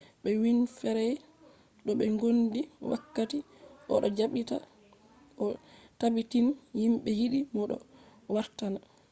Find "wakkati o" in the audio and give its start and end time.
2.89-3.93